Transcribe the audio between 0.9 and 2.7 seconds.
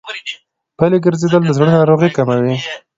ګرځېدل د زړه ناروغۍ کموي.